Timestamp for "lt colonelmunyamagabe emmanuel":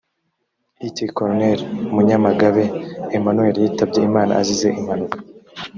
0.87-3.55